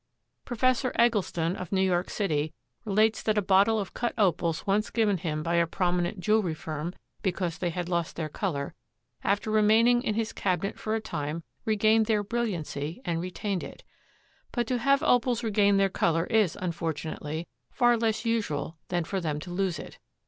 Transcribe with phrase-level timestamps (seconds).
[0.45, 0.63] Prof.
[0.95, 2.55] Egleston, of New York city,
[2.85, 6.95] relates that a bottle of cut Opals once given him by a prominent jewelry firm
[7.21, 8.73] because they had lost their color,
[9.23, 13.83] after remaining in his cabinet for a time regained their brilliancy and retained it.
[14.51, 19.39] But to have opals regain their color is, unfortunately, far less usual than for them
[19.41, 19.99] to lose it.